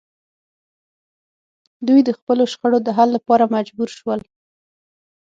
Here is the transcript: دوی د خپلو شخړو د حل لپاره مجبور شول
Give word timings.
دوی 1.87 1.99
د 2.07 2.09
خپلو 2.17 2.43
شخړو 2.53 2.77
د 2.83 2.89
حل 2.97 3.09
لپاره 3.17 3.51
مجبور 3.55 3.89
شول 3.97 4.19